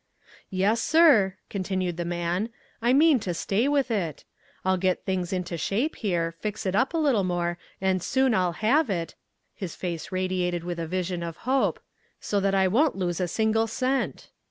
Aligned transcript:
"Yes, 0.49 0.81
sir," 0.81 1.35
continued 1.47 1.95
the 1.95 2.05
man, 2.05 2.49
"I 2.81 2.91
mean 2.91 3.19
to 3.19 3.35
stay 3.35 3.67
with 3.67 3.91
it. 3.91 4.25
I'll 4.65 4.77
get 4.77 5.05
things 5.05 5.31
into 5.31 5.57
shape 5.59 5.95
here, 5.97 6.33
fix 6.39 6.65
it 6.65 6.73
up 6.73 6.95
a 6.95 6.97
little 6.97 7.23
more 7.23 7.59
and 7.79 8.01
soon 8.01 8.33
I'll 8.33 8.53
have 8.53 8.89
it," 8.89 9.11
here 9.53 9.67
his 9.67 9.75
face 9.75 10.11
radiated 10.11 10.63
with 10.63 10.79
a 10.79 10.87
vision 10.87 11.21
of 11.21 11.37
hope 11.45 11.79
"so 12.19 12.39
that 12.39 12.55
I 12.55 12.67
won't 12.67 12.95
lose 12.95 13.19
a 13.21 13.27
single 13.27 13.67
cent." 13.67 14.31